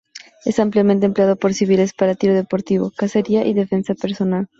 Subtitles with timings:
[0.45, 4.47] Es ampliamente empleada por civiles para tiro deportivo, cacería y defensa personal.